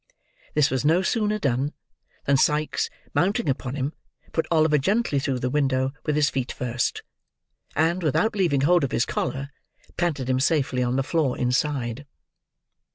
This 0.55 0.71
was 0.71 0.83
no 0.83 1.03
sooner 1.03 1.37
done, 1.37 1.73
than 2.25 2.35
Sikes, 2.35 2.89
mounting 3.13 3.47
upon 3.47 3.75
him, 3.75 3.93
put 4.31 4.47
Oliver 4.49 4.79
gently 4.79 5.19
through 5.19 5.37
the 5.37 5.49
window 5.51 5.93
with 6.07 6.15
his 6.15 6.27
feet 6.31 6.51
first; 6.51 7.03
and, 7.75 8.01
without 8.01 8.35
leaving 8.35 8.61
hold 8.61 8.83
of 8.83 8.93
his 8.93 9.05
collar, 9.05 9.51
planted 9.97 10.27
him 10.27 10.39
safely 10.39 10.81
on 10.81 10.95
the 10.95 11.03
floor 11.03 11.37
inside. 11.37 12.07